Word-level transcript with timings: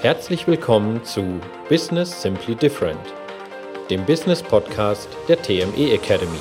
Herzlich 0.00 0.46
willkommen 0.46 1.02
zu 1.02 1.40
Business 1.68 2.22
Simply 2.22 2.54
Different, 2.54 3.00
dem 3.90 4.06
Business 4.06 4.40
Podcast 4.40 5.08
der 5.26 5.42
TME 5.42 5.92
Academy. 5.92 6.38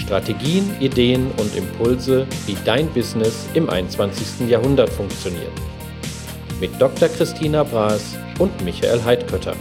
Strategien, 0.00 0.68
Ideen 0.80 1.30
und 1.36 1.54
Impulse, 1.54 2.26
wie 2.46 2.56
dein 2.64 2.92
Business 2.92 3.48
im 3.54 3.70
21. 3.70 4.48
Jahrhundert 4.48 4.90
funktioniert. 4.90 5.52
Mit 6.58 6.72
Dr. 6.82 7.08
Christina 7.10 7.62
Braas 7.62 8.16
und 8.40 8.64
Michael 8.64 9.00
Heidkötter. 9.04 9.54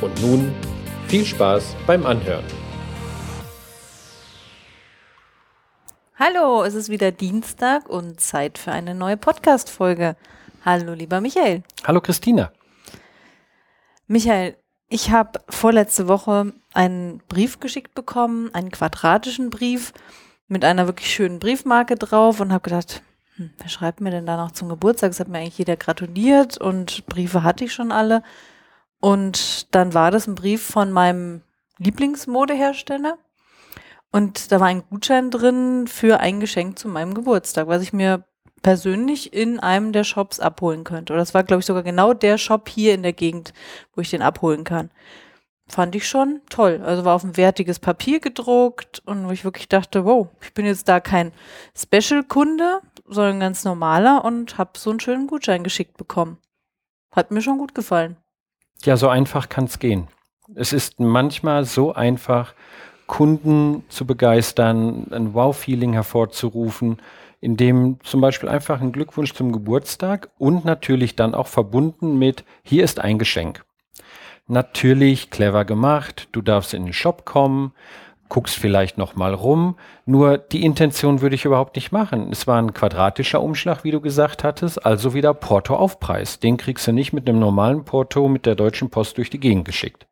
Und 0.00 0.22
nun 0.22 0.54
viel 1.08 1.24
Spaß 1.24 1.74
beim 1.84 2.06
Anhören. 2.06 2.44
Hallo, 6.14 6.62
es 6.62 6.76
ist 6.76 6.90
wieder 6.90 7.10
Dienstag 7.10 7.88
und 7.88 8.20
Zeit 8.20 8.56
für 8.56 8.70
eine 8.70 8.94
neue 8.94 9.16
Podcast-Folge. 9.16 10.14
Hallo, 10.64 10.92
lieber 10.92 11.20
Michael. 11.20 11.62
Hallo, 11.84 12.00
Christina. 12.00 12.52
Michael, 14.08 14.56
ich 14.88 15.10
habe 15.10 15.40
vorletzte 15.48 16.08
Woche 16.08 16.52
einen 16.72 17.22
Brief 17.28 17.60
geschickt 17.60 17.94
bekommen, 17.94 18.52
einen 18.54 18.70
quadratischen 18.70 19.50
Brief 19.50 19.92
mit 20.48 20.64
einer 20.64 20.86
wirklich 20.86 21.14
schönen 21.14 21.38
Briefmarke 21.38 21.94
drauf 21.94 22.40
und 22.40 22.52
habe 22.52 22.62
gedacht, 22.62 23.02
hm, 23.36 23.50
wer 23.58 23.68
schreibt 23.68 24.00
mir 24.00 24.10
denn 24.10 24.26
da 24.26 24.36
noch 24.36 24.50
zum 24.50 24.68
Geburtstag? 24.68 25.12
Es 25.12 25.20
hat 25.20 25.28
mir 25.28 25.38
eigentlich 25.38 25.58
jeder 25.58 25.76
gratuliert 25.76 26.58
und 26.58 27.06
Briefe 27.06 27.42
hatte 27.44 27.64
ich 27.64 27.72
schon 27.72 27.92
alle. 27.92 28.22
Und 29.00 29.74
dann 29.74 29.94
war 29.94 30.10
das 30.10 30.26
ein 30.26 30.34
Brief 30.34 30.62
von 30.62 30.90
meinem 30.90 31.42
Lieblingsmodehersteller. 31.78 33.16
Und 34.10 34.50
da 34.50 34.58
war 34.58 34.68
ein 34.68 34.82
Gutschein 34.88 35.30
drin 35.30 35.86
für 35.86 36.18
ein 36.18 36.40
Geschenk 36.40 36.78
zu 36.78 36.88
meinem 36.88 37.14
Geburtstag, 37.14 37.68
was 37.68 37.82
ich 37.82 37.92
mir 37.92 38.24
persönlich 38.62 39.32
in 39.32 39.60
einem 39.60 39.92
der 39.92 40.04
Shops 40.04 40.40
abholen 40.40 40.84
könnte. 40.84 41.12
Oder 41.12 41.20
das 41.20 41.34
war, 41.34 41.44
glaube 41.44 41.60
ich, 41.60 41.66
sogar 41.66 41.82
genau 41.82 42.12
der 42.12 42.38
Shop 42.38 42.68
hier 42.68 42.94
in 42.94 43.02
der 43.02 43.12
Gegend, 43.12 43.52
wo 43.94 44.00
ich 44.00 44.10
den 44.10 44.22
abholen 44.22 44.64
kann. 44.64 44.90
Fand 45.68 45.94
ich 45.94 46.08
schon 46.08 46.40
toll. 46.48 46.80
Also 46.84 47.04
war 47.04 47.14
auf 47.14 47.24
ein 47.24 47.36
wertiges 47.36 47.78
Papier 47.78 48.20
gedruckt 48.20 49.02
und 49.04 49.26
wo 49.26 49.30
ich 49.30 49.44
wirklich 49.44 49.68
dachte, 49.68 50.04
wow, 50.04 50.28
ich 50.40 50.54
bin 50.54 50.64
jetzt 50.64 50.88
da 50.88 50.98
kein 50.98 51.32
Special-Kunde, 51.76 52.80
sondern 53.06 53.40
ganz 53.40 53.64
normaler 53.64 54.24
und 54.24 54.56
habe 54.56 54.78
so 54.78 54.90
einen 54.90 55.00
schönen 55.00 55.26
Gutschein 55.26 55.64
geschickt 55.64 55.96
bekommen. 55.96 56.38
Hat 57.12 57.30
mir 57.30 57.42
schon 57.42 57.58
gut 57.58 57.74
gefallen. 57.74 58.16
Ja, 58.84 58.96
so 58.96 59.08
einfach 59.08 59.48
kann 59.48 59.64
es 59.64 59.78
gehen. 59.78 60.08
Es 60.54 60.72
ist 60.72 61.00
manchmal 61.00 61.64
so 61.64 61.92
einfach, 61.92 62.54
Kunden 63.08 63.84
zu 63.88 64.06
begeistern, 64.06 65.08
ein 65.10 65.34
Wow-Feeling 65.34 65.94
hervorzurufen, 65.94 66.98
indem 67.40 67.98
zum 68.02 68.20
Beispiel 68.20 68.48
einfach 68.48 68.80
ein 68.80 68.92
Glückwunsch 68.92 69.34
zum 69.34 69.52
Geburtstag 69.52 70.30
und 70.38 70.64
natürlich 70.64 71.16
dann 71.16 71.34
auch 71.34 71.46
verbunden 71.46 72.18
mit, 72.18 72.44
hier 72.62 72.84
ist 72.84 73.00
ein 73.00 73.18
Geschenk. 73.18 73.64
Natürlich 74.46 75.30
clever 75.30 75.64
gemacht, 75.64 76.28
du 76.32 76.40
darfst 76.40 76.74
in 76.74 76.84
den 76.84 76.92
Shop 76.92 77.24
kommen, 77.24 77.72
guckst 78.28 78.56
vielleicht 78.56 78.98
noch 78.98 79.14
mal 79.14 79.34
rum. 79.34 79.76
Nur 80.06 80.38
die 80.38 80.64
Intention 80.64 81.20
würde 81.20 81.34
ich 81.34 81.44
überhaupt 81.44 81.76
nicht 81.76 81.92
machen. 81.92 82.28
Es 82.30 82.46
war 82.46 82.60
ein 82.60 82.74
quadratischer 82.74 83.42
Umschlag, 83.42 83.84
wie 83.84 83.90
du 83.90 84.00
gesagt 84.00 84.44
hattest, 84.44 84.84
also 84.84 85.14
wieder 85.14 85.34
Porto-Aufpreis. 85.34 86.38
Den 86.38 86.56
kriegst 86.56 86.86
du 86.86 86.92
nicht 86.92 87.12
mit 87.12 87.28
einem 87.28 87.38
normalen 87.38 87.84
Porto 87.84 88.28
mit 88.28 88.46
der 88.46 88.54
Deutschen 88.54 88.90
Post 88.90 89.18
durch 89.18 89.30
die 89.30 89.40
Gegend 89.40 89.64
geschickt. 89.64 90.06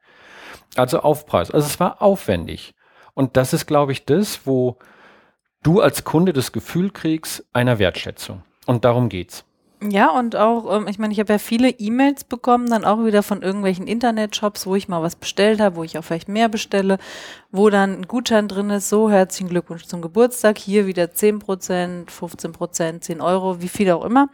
Also 0.77 1.01
Aufpreis. 1.01 1.51
Also 1.51 1.67
es 1.67 1.81
war 1.81 2.03
aufwendig. 2.03 2.75
Und 3.15 3.37
das 3.37 3.53
ist, 3.53 3.67
glaube 3.67 3.93
ich, 3.93 4.05
das, 4.05 4.47
wo 4.47 4.77
du 5.67 5.81
als 5.81 6.05
Kunde 6.05 6.33
das 6.33 6.53
Gefühl 6.53 6.91
kriegst 6.91 7.45
einer 7.53 7.81
Wertschätzung. 7.81 8.43
Und 8.67 8.85
darum 8.85 9.09
geht's. 9.09 9.45
Ja, 9.83 10.11
und 10.11 10.37
auch, 10.37 10.75
ähm, 10.75 10.89
ich 10.89 10.99
meine, 10.99 11.13
ich 11.13 11.21
habe 11.21 11.35
ja 11.35 11.39
viele 11.39 11.69
E-Mails 11.69 12.25
bekommen, 12.25 12.71
dann 12.71 12.85
auch 12.85 13.05
wieder 13.05 13.23
von 13.23 13.43
irgendwelchen 13.43 13.87
Internetshops, 13.87 14.67
wo 14.67 14.75
ich 14.75 14.89
mal 14.89 15.03
was 15.03 15.17
bestellt 15.17 15.61
habe, 15.61 15.77
wo 15.77 15.85
ich 15.85 15.99
auch 15.99 16.03
vielleicht 16.03 16.29
mehr 16.29 16.49
bestelle, 16.49 16.97
wo 17.53 17.69
dann 17.69 17.93
ein 17.93 18.07
Gutschein 18.07 18.49
drin 18.49 18.71
ist, 18.71 18.89
so 18.89 19.11
herzlichen 19.11 19.51
Glückwunsch 19.51 19.85
zum 19.85 20.01
Geburtstag, 20.01 20.57
hier 20.57 20.87
wieder 20.87 21.05
10%, 21.05 22.07
15%, 22.09 23.01
10 23.01 23.21
Euro, 23.21 23.61
wie 23.61 23.69
viel 23.69 23.91
auch 23.91 24.05
immer. 24.05 24.31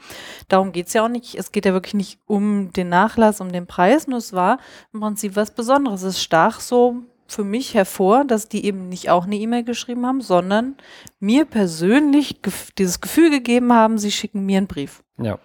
Darum 0.49 0.71
geht's 0.71 0.93
ja 0.93 1.05
auch 1.05 1.09
nicht. 1.09 1.35
Es 1.35 1.51
geht 1.51 1.67
ja 1.67 1.73
wirklich 1.73 1.95
nicht 1.95 2.21
um 2.27 2.73
den 2.73 2.89
Nachlass, 2.89 3.41
um 3.41 3.51
den 3.51 3.67
Preis, 3.67 4.07
nur 4.07 4.19
es 4.19 4.33
war 4.33 4.59
im 4.93 5.01
Prinzip 5.01 5.35
was 5.35 5.51
Besonderes. 5.53 6.03
Es 6.03 6.23
stach 6.23 6.61
so 6.61 7.03
für 7.33 7.45
mich 7.45 7.75
hervor, 7.75 8.25
dass 8.25 8.49
die 8.49 8.65
eben 8.65 8.89
nicht 8.89 9.11
auch 9.11 9.25
eine 9.27 9.37
E-Mail 9.37 9.65
geschrieben 9.65 10.07
haben, 10.07 10.21
sondern 10.21 10.77
mir 11.21 11.45
persönlich 11.45 12.43
gef 12.43 12.71
dieses 12.73 13.01
Gefühl 13.01 13.31
gegeben 13.31 13.73
haben, 13.73 13.99
sie 13.99 14.13
schicken 14.13 14.45
mir 14.45 14.59
einen 14.59 14.67
Brief. 14.67 15.03
Ja. 15.19 15.39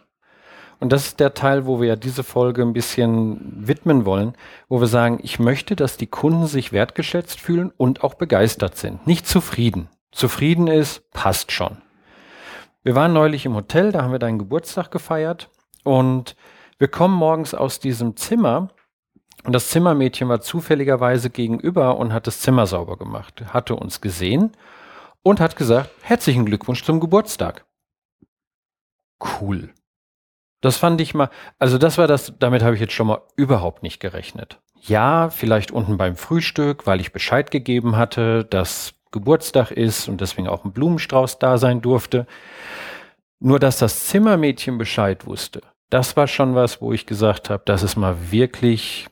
Und 0.79 0.91
das 0.91 1.07
ist 1.07 1.19
der 1.19 1.33
Teil, 1.33 1.65
wo 1.65 1.81
wir 1.81 1.87
ja 1.87 1.95
diese 1.95 2.23
Folge 2.23 2.61
ein 2.61 2.73
bisschen 2.73 3.67
widmen 3.67 4.05
wollen, 4.05 4.33
wo 4.69 4.79
wir 4.79 4.87
sagen, 4.87 5.19
ich 5.23 5.39
möchte, 5.39 5.75
dass 5.75 5.97
die 5.97 6.05
Kunden 6.05 6.45
sich 6.45 6.71
wertgeschätzt 6.71 7.39
fühlen 7.39 7.71
und 7.77 8.03
auch 8.03 8.13
begeistert 8.13 8.77
sind. 8.77 9.07
Nicht 9.07 9.27
zufrieden. 9.27 9.89
Zufrieden 10.11 10.67
ist, 10.67 11.09
passt 11.11 11.51
schon. 11.51 11.77
Wir 12.83 12.95
waren 12.95 13.11
neulich 13.11 13.45
im 13.45 13.55
Hotel, 13.55 13.91
da 13.91 14.03
haben 14.03 14.11
wir 14.11 14.19
deinen 14.19 14.39
Geburtstag 14.39 14.91
gefeiert 14.91 15.49
und 15.83 16.35
wir 16.77 16.87
kommen 16.87 17.15
morgens 17.15 17.55
aus 17.55 17.79
diesem 17.79 18.15
Zimmer 18.15 18.69
und 19.47 19.53
das 19.53 19.69
Zimmermädchen 19.69 20.27
war 20.27 20.41
zufälligerweise 20.41 21.29
gegenüber 21.29 21.95
und 21.95 22.11
hat 22.11 22.27
das 22.27 22.41
Zimmer 22.41 22.67
sauber 22.67 22.97
gemacht, 22.97 23.45
hatte 23.53 23.77
uns 23.77 24.01
gesehen 24.01 24.51
und 25.23 25.39
hat 25.39 25.55
gesagt, 25.55 25.89
herzlichen 26.01 26.45
Glückwunsch 26.45 26.83
zum 26.83 26.99
Geburtstag. 26.99 27.65
Cool. 29.23 29.73
Das 30.59 30.75
fand 30.75 30.99
ich 30.99 31.13
mal, 31.13 31.29
also 31.59 31.77
das 31.77 31.97
war 31.97 32.07
das, 32.07 32.33
damit 32.37 32.61
habe 32.61 32.75
ich 32.75 32.81
jetzt 32.81 32.91
schon 32.91 33.07
mal 33.07 33.21
überhaupt 33.37 33.83
nicht 33.83 34.01
gerechnet. 34.01 34.59
Ja, 34.81 35.29
vielleicht 35.29 35.71
unten 35.71 35.95
beim 35.95 36.17
Frühstück, 36.17 36.85
weil 36.85 36.99
ich 36.99 37.13
Bescheid 37.13 37.49
gegeben 37.49 37.95
hatte, 37.95 38.43
dass 38.43 38.95
Geburtstag 39.11 39.71
ist 39.71 40.09
und 40.09 40.19
deswegen 40.19 40.49
auch 40.49 40.65
ein 40.65 40.73
Blumenstrauß 40.73 41.39
da 41.39 41.57
sein 41.57 41.81
durfte. 41.81 42.27
Nur 43.39 43.59
dass 43.59 43.77
das 43.77 44.07
Zimmermädchen 44.07 44.77
Bescheid 44.77 45.25
wusste, 45.25 45.61
das 45.89 46.17
war 46.17 46.27
schon 46.27 46.53
was, 46.53 46.81
wo 46.81 46.91
ich 46.91 47.05
gesagt 47.05 47.49
habe, 47.49 47.63
das 47.65 47.81
ist 47.81 47.95
mal 47.95 48.29
wirklich 48.29 49.07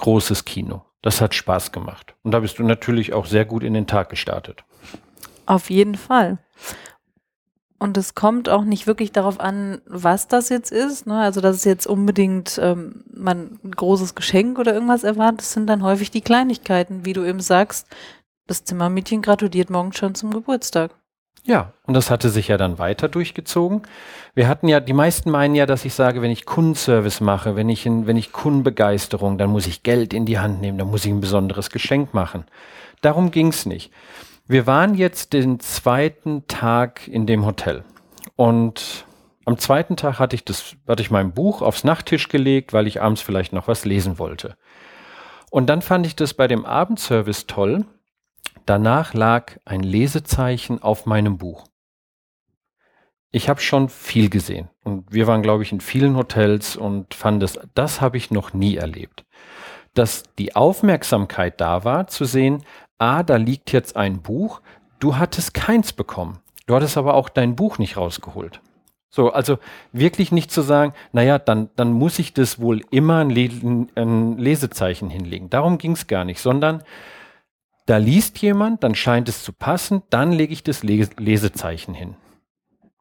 großes 0.00 0.44
Kino. 0.44 0.82
Das 1.02 1.20
hat 1.20 1.34
Spaß 1.34 1.72
gemacht. 1.72 2.14
Und 2.22 2.32
da 2.32 2.40
bist 2.40 2.58
du 2.58 2.64
natürlich 2.64 3.12
auch 3.12 3.26
sehr 3.26 3.44
gut 3.44 3.62
in 3.62 3.74
den 3.74 3.86
Tag 3.86 4.10
gestartet. 4.10 4.64
Auf 5.46 5.70
jeden 5.70 5.94
Fall. 5.94 6.38
Und 7.78 7.96
es 7.96 8.14
kommt 8.14 8.50
auch 8.50 8.64
nicht 8.64 8.86
wirklich 8.86 9.10
darauf 9.10 9.40
an, 9.40 9.80
was 9.86 10.28
das 10.28 10.50
jetzt 10.50 10.70
ist. 10.70 11.06
Ne? 11.06 11.18
Also, 11.18 11.40
dass 11.40 11.56
es 11.56 11.64
jetzt 11.64 11.86
unbedingt 11.86 12.60
ähm, 12.62 13.04
man 13.10 13.58
ein 13.64 13.70
großes 13.70 14.14
Geschenk 14.14 14.58
oder 14.58 14.74
irgendwas 14.74 15.02
erwartet. 15.02 15.42
Sind 15.42 15.66
dann 15.66 15.82
häufig 15.82 16.10
die 16.10 16.20
Kleinigkeiten, 16.20 17.06
wie 17.06 17.14
du 17.14 17.24
eben 17.24 17.40
sagst. 17.40 17.86
Das 18.46 18.64
Zimmermädchen 18.64 19.22
gratuliert 19.22 19.70
morgen 19.70 19.94
schon 19.94 20.14
zum 20.14 20.30
Geburtstag. 20.30 20.94
Ja, 21.44 21.72
und 21.86 21.94
das 21.94 22.10
hatte 22.10 22.28
sich 22.28 22.48
ja 22.48 22.56
dann 22.56 22.78
weiter 22.78 23.08
durchgezogen. 23.08 23.82
Wir 24.34 24.46
hatten 24.46 24.68
ja, 24.68 24.78
die 24.80 24.92
meisten 24.92 25.30
meinen 25.30 25.54
ja, 25.54 25.66
dass 25.66 25.84
ich 25.84 25.94
sage, 25.94 26.22
wenn 26.22 26.30
ich 26.30 26.44
Kundenservice 26.44 27.20
mache, 27.20 27.56
wenn 27.56 27.68
ich, 27.68 27.86
in, 27.86 28.06
wenn 28.06 28.16
ich 28.16 28.32
Kundenbegeisterung, 28.32 29.38
dann 29.38 29.50
muss 29.50 29.66
ich 29.66 29.82
Geld 29.82 30.12
in 30.12 30.26
die 30.26 30.38
Hand 30.38 30.60
nehmen, 30.60 30.78
dann 30.78 30.90
muss 30.90 31.04
ich 31.04 31.10
ein 31.10 31.20
besonderes 31.20 31.70
Geschenk 31.70 32.12
machen. 32.14 32.44
Darum 33.00 33.30
ging's 33.30 33.64
nicht. 33.64 33.90
Wir 34.46 34.66
waren 34.66 34.94
jetzt 34.94 35.32
den 35.32 35.60
zweiten 35.60 36.46
Tag 36.46 37.08
in 37.08 37.26
dem 37.26 37.46
Hotel. 37.46 37.84
Und 38.36 39.06
am 39.46 39.58
zweiten 39.58 39.96
Tag 39.96 40.18
hatte 40.18 40.36
ich 40.36 40.44
das, 40.44 40.76
hatte 40.86 41.02
ich 41.02 41.10
mein 41.10 41.32
Buch 41.32 41.62
aufs 41.62 41.84
Nachttisch 41.84 42.28
gelegt, 42.28 42.72
weil 42.72 42.86
ich 42.86 43.00
abends 43.00 43.22
vielleicht 43.22 43.52
noch 43.52 43.68
was 43.68 43.84
lesen 43.84 44.18
wollte. 44.18 44.56
Und 45.50 45.66
dann 45.66 45.82
fand 45.82 46.06
ich 46.06 46.16
das 46.16 46.34
bei 46.34 46.46
dem 46.46 46.64
Abendservice 46.64 47.46
toll, 47.46 47.84
Danach 48.66 49.14
lag 49.14 49.56
ein 49.64 49.82
Lesezeichen 49.82 50.82
auf 50.82 51.06
meinem 51.06 51.38
Buch. 51.38 51.64
Ich 53.32 53.48
habe 53.48 53.60
schon 53.60 53.88
viel 53.88 54.28
gesehen 54.28 54.68
und 54.82 55.12
wir 55.12 55.26
waren, 55.26 55.42
glaube 55.42 55.62
ich, 55.62 55.70
in 55.70 55.80
vielen 55.80 56.16
Hotels 56.16 56.76
und 56.76 57.14
fanden 57.14 57.40
das, 57.40 57.60
das 57.74 58.00
habe 58.00 58.16
ich 58.16 58.30
noch 58.30 58.54
nie 58.54 58.76
erlebt. 58.76 59.24
Dass 59.94 60.24
die 60.38 60.56
Aufmerksamkeit 60.56 61.60
da 61.60 61.84
war, 61.84 62.08
zu 62.08 62.24
sehen, 62.24 62.64
ah, 62.98 63.22
da 63.22 63.36
liegt 63.36 63.72
jetzt 63.72 63.96
ein 63.96 64.20
Buch, 64.20 64.60
du 64.98 65.16
hattest 65.16 65.54
keins 65.54 65.92
bekommen. 65.92 66.40
Du 66.66 66.74
hattest 66.74 66.96
aber 66.96 67.14
auch 67.14 67.28
dein 67.28 67.56
Buch 67.56 67.78
nicht 67.78 67.96
rausgeholt. 67.96 68.60
So, 69.10 69.32
also 69.32 69.58
wirklich 69.92 70.30
nicht 70.30 70.52
zu 70.52 70.62
sagen, 70.62 70.92
naja, 71.12 71.40
dann, 71.40 71.68
dann 71.74 71.92
muss 71.92 72.20
ich 72.20 72.32
das 72.32 72.60
wohl 72.60 72.82
immer 72.92 73.18
ein, 73.18 73.30
Le 73.30 73.48
ein 73.96 74.38
Lesezeichen 74.38 75.10
hinlegen. 75.10 75.50
Darum 75.50 75.78
ging 75.78 75.92
es 75.92 76.06
gar 76.06 76.24
nicht, 76.24 76.40
sondern 76.40 76.84
da 77.90 77.96
liest 77.96 78.38
jemand, 78.38 78.84
dann 78.84 78.94
scheint 78.94 79.28
es 79.28 79.42
zu 79.42 79.52
passen, 79.52 80.04
dann 80.10 80.30
lege 80.30 80.52
ich 80.52 80.62
das 80.62 80.84
Lesezeichen 80.84 81.92
hin. 81.92 82.14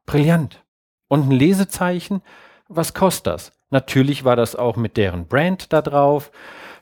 Brillant. 0.08 0.64
Und 1.08 1.28
ein 1.28 1.32
Lesezeichen, 1.32 2.24
was 2.68 2.96
kostet 2.96 3.28
das? 3.28 3.52
Natürlich 3.70 4.24
war 4.24 4.36
das 4.36 4.56
auch 4.56 4.78
mit 4.78 4.98
deren 4.98 5.28
Brand 5.28 5.72
da 5.74 5.84
drauf. 5.84 6.32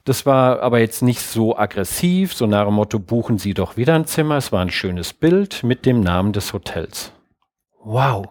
Das 0.05 0.25
war 0.25 0.61
aber 0.61 0.79
jetzt 0.79 1.01
nicht 1.01 1.19
so 1.19 1.57
aggressiv, 1.57 2.33
so 2.33 2.47
nach 2.47 2.63
dem 2.63 2.75
Motto, 2.75 2.97
buchen 2.97 3.39
Sie 3.39 3.53
doch 3.53 3.75
wieder 3.75 3.95
ein 3.95 4.05
Zimmer. 4.05 4.37
Es 4.37 4.53
war 4.53 4.61
ein 4.61 4.71
schönes 4.71 5.11
Bild 5.11 5.63
mit 5.63 5.85
dem 5.85 5.99
Namen 5.99 6.31
des 6.31 6.53
Hotels. 6.53 7.11
Wow. 7.83 8.25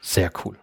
Sehr 0.00 0.30
cool. 0.44 0.56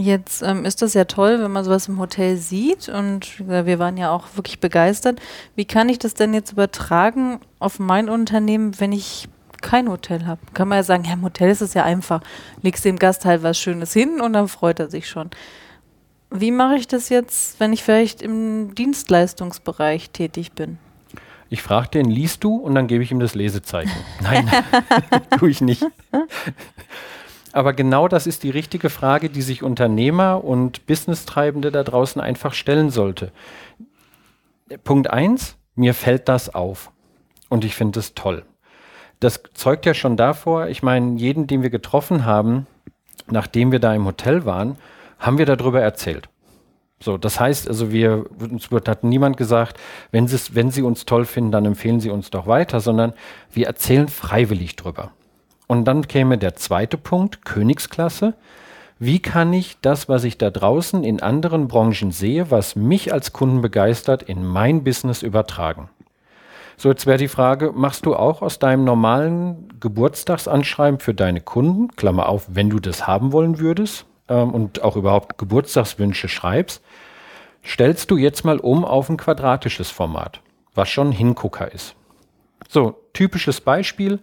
Jetzt 0.00 0.42
ähm, 0.42 0.64
ist 0.64 0.80
das 0.80 0.94
ja 0.94 1.04
toll, 1.04 1.40
wenn 1.42 1.50
man 1.50 1.64
sowas 1.64 1.88
im 1.88 1.98
Hotel 1.98 2.36
sieht 2.36 2.88
und 2.88 3.40
äh, 3.48 3.66
wir 3.66 3.80
waren 3.80 3.96
ja 3.96 4.12
auch 4.12 4.26
wirklich 4.36 4.60
begeistert. 4.60 5.20
Wie 5.56 5.64
kann 5.64 5.88
ich 5.88 5.98
das 5.98 6.14
denn 6.14 6.32
jetzt 6.32 6.52
übertragen 6.52 7.40
auf 7.58 7.80
mein 7.80 8.08
Unternehmen, 8.08 8.78
wenn 8.78 8.92
ich 8.92 9.28
kein 9.60 9.88
Hotel 9.90 10.24
habe? 10.24 10.40
Kann 10.54 10.68
man 10.68 10.76
ja 10.76 10.82
sagen, 10.84 11.04
ja, 11.04 11.14
im 11.14 11.24
Hotel 11.24 11.50
ist 11.50 11.62
es 11.62 11.74
ja 11.74 11.82
einfach. 11.82 12.20
Legst 12.62 12.84
dem 12.84 12.96
Gast 12.96 13.24
halt 13.24 13.42
was 13.42 13.58
Schönes 13.58 13.92
hin 13.92 14.20
und 14.20 14.34
dann 14.34 14.46
freut 14.46 14.78
er 14.78 14.88
sich 14.88 15.08
schon. 15.08 15.30
Wie 16.30 16.52
mache 16.52 16.76
ich 16.76 16.86
das 16.86 17.08
jetzt, 17.08 17.58
wenn 17.58 17.72
ich 17.72 17.82
vielleicht 17.82 18.22
im 18.22 18.76
Dienstleistungsbereich 18.76 20.10
tätig 20.10 20.52
bin? 20.52 20.78
Ich 21.50 21.62
frage 21.62 21.88
den, 21.88 22.08
liest 22.08 22.44
du? 22.44 22.54
Und 22.54 22.76
dann 22.76 22.86
gebe 22.86 23.02
ich 23.02 23.10
ihm 23.10 23.18
das 23.18 23.34
Lesezeichen. 23.34 23.90
Nein, 24.20 24.48
tue 25.38 25.50
ich 25.50 25.60
nicht. 25.60 25.84
Aber 27.58 27.72
genau 27.72 28.06
das 28.06 28.28
ist 28.28 28.44
die 28.44 28.50
richtige 28.50 28.88
Frage, 28.88 29.30
die 29.30 29.42
sich 29.42 29.64
Unternehmer 29.64 30.44
und 30.44 30.86
Business-Treibende 30.86 31.72
da 31.72 31.82
draußen 31.82 32.22
einfach 32.22 32.54
stellen 32.54 32.90
sollte. 32.90 33.32
Punkt 34.84 35.10
eins: 35.10 35.56
mir 35.74 35.92
fällt 35.92 36.28
das 36.28 36.54
auf. 36.54 36.92
Und 37.48 37.64
ich 37.64 37.74
finde 37.74 37.98
es 37.98 38.14
toll. 38.14 38.44
Das 39.18 39.42
zeugt 39.54 39.86
ja 39.86 39.94
schon 39.94 40.16
davor, 40.16 40.68
ich 40.68 40.84
meine, 40.84 41.18
jeden, 41.18 41.48
den 41.48 41.64
wir 41.64 41.70
getroffen 41.70 42.24
haben, 42.24 42.68
nachdem 43.28 43.72
wir 43.72 43.80
da 43.80 43.92
im 43.92 44.04
Hotel 44.04 44.44
waren, 44.44 44.76
haben 45.18 45.38
wir 45.38 45.46
darüber 45.46 45.80
erzählt. 45.80 46.28
So, 47.00 47.18
das 47.18 47.40
heißt 47.40 47.66
also, 47.66 47.90
wir, 47.90 48.26
uns 48.38 48.70
hat 48.70 49.02
niemand 49.02 49.36
gesagt, 49.36 49.80
wenn, 50.12 50.30
wenn 50.30 50.70
Sie 50.70 50.82
uns 50.82 51.06
toll 51.06 51.24
finden, 51.24 51.50
dann 51.50 51.64
empfehlen 51.64 51.98
Sie 51.98 52.10
uns 52.10 52.30
doch 52.30 52.46
weiter, 52.46 52.78
sondern 52.78 53.14
wir 53.52 53.66
erzählen 53.66 54.06
freiwillig 54.06 54.76
drüber. 54.76 55.10
Und 55.68 55.84
dann 55.84 56.08
käme 56.08 56.38
der 56.38 56.56
zweite 56.56 56.96
Punkt, 56.96 57.44
Königsklasse. 57.44 58.34
Wie 58.98 59.20
kann 59.20 59.52
ich 59.52 59.76
das, 59.80 60.08
was 60.08 60.24
ich 60.24 60.38
da 60.38 60.50
draußen 60.50 61.04
in 61.04 61.22
anderen 61.22 61.68
Branchen 61.68 62.10
sehe, 62.10 62.50
was 62.50 62.74
mich 62.74 63.12
als 63.12 63.32
Kunden 63.32 63.60
begeistert, 63.60 64.24
in 64.24 64.44
mein 64.44 64.82
Business 64.82 65.22
übertragen? 65.22 65.88
So, 66.76 66.88
jetzt 66.88 67.06
wäre 67.06 67.18
die 67.18 67.28
Frage, 67.28 67.72
machst 67.74 68.06
du 68.06 68.16
auch 68.16 68.40
aus 68.40 68.58
deinem 68.58 68.84
normalen 68.84 69.68
Geburtstagsanschreiben 69.78 71.00
für 71.00 71.14
deine 71.14 71.40
Kunden, 71.40 71.88
Klammer 71.96 72.28
auf, 72.28 72.46
wenn 72.48 72.70
du 72.70 72.78
das 72.78 73.06
haben 73.06 73.32
wollen 73.32 73.58
würdest 73.58 74.06
ähm, 74.28 74.50
und 74.52 74.82
auch 74.82 74.96
überhaupt 74.96 75.38
Geburtstagswünsche 75.38 76.28
schreibst, 76.28 76.82
stellst 77.64 78.10
du 78.10 78.16
jetzt 78.16 78.44
mal 78.44 78.58
um 78.58 78.84
auf 78.84 79.10
ein 79.10 79.16
quadratisches 79.16 79.90
Format, 79.90 80.40
was 80.74 80.88
schon 80.88 81.12
Hingucker 81.12 81.70
ist. 81.72 81.94
So, 82.68 82.94
typisches 83.12 83.60
Beispiel, 83.60 84.20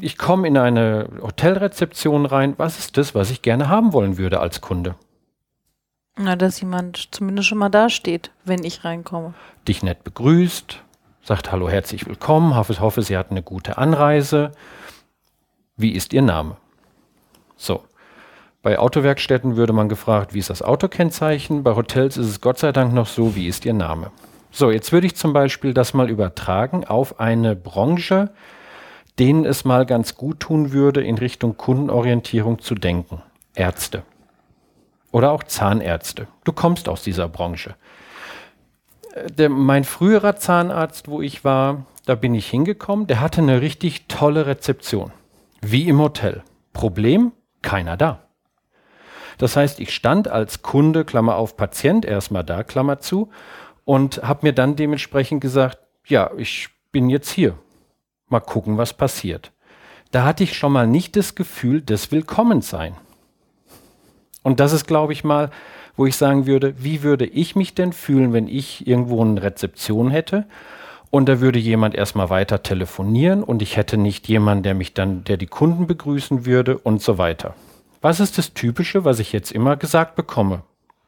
ich 0.00 0.18
komme 0.18 0.48
in 0.48 0.56
eine 0.56 1.08
Hotelrezeption 1.20 2.26
rein. 2.26 2.54
Was 2.56 2.78
ist 2.78 2.96
das, 2.96 3.14
was 3.14 3.30
ich 3.30 3.42
gerne 3.42 3.68
haben 3.68 3.92
wollen 3.92 4.18
würde 4.18 4.40
als 4.40 4.60
Kunde? 4.60 4.94
Na, 6.16 6.36
dass 6.36 6.60
jemand 6.60 7.08
zumindest 7.14 7.48
schon 7.48 7.58
mal 7.58 7.68
dasteht, 7.68 8.30
wenn 8.44 8.64
ich 8.64 8.84
reinkomme. 8.84 9.34
Dich 9.66 9.82
nett 9.82 10.04
begrüßt, 10.04 10.82
sagt 11.22 11.52
Hallo, 11.52 11.68
herzlich 11.68 12.06
willkommen, 12.06 12.56
hoffe, 12.56 12.78
hoffe, 12.80 13.02
Sie 13.02 13.16
hatten 13.16 13.34
eine 13.34 13.42
gute 13.42 13.78
Anreise. 13.78 14.52
Wie 15.76 15.92
ist 15.92 16.12
Ihr 16.12 16.22
Name? 16.22 16.56
So. 17.56 17.84
Bei 18.62 18.78
Autowerkstätten 18.78 19.56
würde 19.56 19.72
man 19.72 19.88
gefragt, 19.88 20.34
wie 20.34 20.38
ist 20.38 20.50
das 20.50 20.60
Autokennzeichen? 20.60 21.62
Bei 21.62 21.74
Hotels 21.74 22.18
ist 22.18 22.26
es 22.26 22.40
Gott 22.42 22.58
sei 22.58 22.72
Dank 22.72 22.92
noch 22.92 23.06
so, 23.06 23.34
wie 23.34 23.46
ist 23.46 23.64
Ihr 23.64 23.72
Name? 23.72 24.10
So, 24.50 24.70
jetzt 24.70 24.92
würde 24.92 25.06
ich 25.06 25.16
zum 25.16 25.32
Beispiel 25.32 25.72
das 25.72 25.94
mal 25.94 26.10
übertragen 26.10 26.84
auf 26.84 27.20
eine 27.20 27.56
Branche, 27.56 28.30
denen 29.20 29.44
es 29.44 29.66
mal 29.66 29.84
ganz 29.84 30.14
gut 30.14 30.40
tun 30.40 30.72
würde, 30.72 31.04
in 31.04 31.18
Richtung 31.18 31.58
Kundenorientierung 31.58 32.58
zu 32.58 32.74
denken. 32.74 33.22
Ärzte. 33.54 34.02
Oder 35.12 35.30
auch 35.30 35.44
Zahnärzte. 35.44 36.26
Du 36.44 36.52
kommst 36.52 36.88
aus 36.88 37.02
dieser 37.02 37.28
Branche. 37.28 37.74
Äh, 39.14 39.30
der, 39.30 39.50
mein 39.50 39.84
früherer 39.84 40.36
Zahnarzt, 40.36 41.08
wo 41.08 41.20
ich 41.20 41.44
war, 41.44 41.84
da 42.06 42.14
bin 42.14 42.34
ich 42.34 42.48
hingekommen, 42.48 43.06
der 43.06 43.20
hatte 43.20 43.42
eine 43.42 43.60
richtig 43.60 44.08
tolle 44.08 44.46
Rezeption. 44.46 45.12
Wie 45.60 45.86
im 45.86 46.00
Hotel. 46.00 46.42
Problem, 46.72 47.32
keiner 47.60 47.98
da. 47.98 48.22
Das 49.36 49.54
heißt, 49.54 49.80
ich 49.80 49.94
stand 49.94 50.28
als 50.28 50.62
Kunde, 50.62 51.04
Klammer 51.04 51.36
auf 51.36 51.58
Patient, 51.58 52.06
erstmal 52.06 52.44
da, 52.44 52.62
Klammer 52.62 53.00
zu, 53.00 53.28
und 53.84 54.22
habe 54.22 54.46
mir 54.46 54.54
dann 54.54 54.76
dementsprechend 54.76 55.42
gesagt, 55.42 55.78
ja, 56.06 56.30
ich 56.38 56.68
bin 56.90 57.10
jetzt 57.10 57.30
hier 57.30 57.58
mal 58.30 58.40
gucken, 58.40 58.78
was 58.78 58.94
passiert. 58.94 59.52
Da 60.10 60.24
hatte 60.24 60.44
ich 60.44 60.56
schon 60.56 60.72
mal 60.72 60.86
nicht 60.86 61.16
das 61.16 61.34
Gefühl 61.34 61.82
des 61.82 62.10
Willkommensein. 62.10 62.94
Und 64.42 64.60
das 64.60 64.72
ist, 64.72 64.86
glaube 64.86 65.12
ich, 65.12 65.22
mal, 65.22 65.50
wo 65.96 66.06
ich 66.06 66.16
sagen 66.16 66.46
würde, 66.46 66.74
wie 66.78 67.02
würde 67.02 67.26
ich 67.26 67.56
mich 67.56 67.74
denn 67.74 67.92
fühlen, 67.92 68.32
wenn 68.32 68.48
ich 68.48 68.86
irgendwo 68.86 69.22
eine 69.22 69.42
Rezeption 69.42 70.10
hätte 70.10 70.46
und 71.10 71.28
da 71.28 71.40
würde 71.40 71.58
jemand 71.58 71.94
erstmal 71.94 72.30
weiter 72.30 72.62
telefonieren 72.62 73.42
und 73.42 73.62
ich 73.62 73.76
hätte 73.76 73.96
nicht 73.96 74.28
jemanden, 74.28 74.62
der 74.62 74.74
mich 74.74 74.94
dann, 74.94 75.24
der 75.24 75.36
die 75.36 75.46
Kunden 75.46 75.86
begrüßen 75.86 76.46
würde 76.46 76.78
und 76.78 77.02
so 77.02 77.18
weiter. 77.18 77.54
Was 78.00 78.20
ist 78.20 78.38
das 78.38 78.54
Typische, 78.54 79.04
was 79.04 79.18
ich 79.18 79.32
jetzt 79.32 79.52
immer 79.52 79.76
gesagt 79.76 80.14
bekomme 80.14 80.62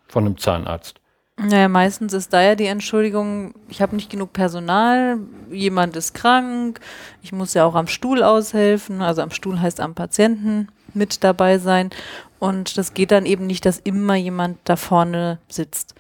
von 0.09 0.27
einem 0.27 0.37
Zahnarzt? 0.37 1.01
Naja, 1.37 1.69
meistens 1.69 2.13
ist 2.13 2.33
da 2.33 2.43
ja 2.43 2.55
die 2.55 2.67
Entschuldigung, 2.67 3.55
ich 3.69 3.81
habe 3.81 3.97
nicht 3.97 4.11
genug 4.11 4.33
Personal, 4.33 5.19
jemand 5.51 5.97
ist 5.97 6.15
krank, 6.15 6.81
ich 7.23 7.33
muss 7.33 7.55
ja 7.55 7.65
auch 7.65 7.75
am 7.75 7.87
Stuhl 7.87 8.23
aushelfen, 8.23 9.01
also 9.01 9.23
am 9.23 9.31
Stuhl 9.31 9.61
heißt 9.61 9.81
am 9.81 9.95
Patienten 9.95 10.69
mit 10.95 11.25
dabei 11.25 11.59
sein. 11.59 11.91
Und 12.39 12.77
das 12.77 12.93
geht 12.95 13.13
dann 13.13 13.25
eben 13.25 13.47
nicht, 13.47 13.65
dass 13.65 13.79
immer 13.79 14.15
jemand 14.15 14.59
da 14.65 14.77
vorne 14.77 15.39
sitzt. 15.49 15.95